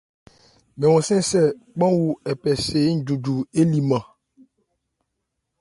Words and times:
Mɛn 0.77 0.91
hɔn-sɛ́n 0.93 1.23
kpánhɔn 1.73 2.11
a 2.29 2.31
phɛ 2.41 2.49
ncɛ́n 2.57 2.95
njunju 2.99 3.35
éliiman. 3.59 4.05